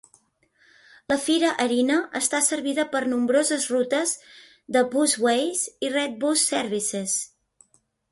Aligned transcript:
La 1.11 1.15
Fira 1.25 1.49
Erina 1.65 1.97
està 2.19 2.39
servida 2.45 2.85
per 2.95 3.01
nombroses 3.11 3.67
rutes 3.73 4.13
de 4.77 4.83
Busways 4.95 5.63
i 5.89 5.93
Red 5.97 6.17
Bus 6.25 6.47
Services. 6.55 7.15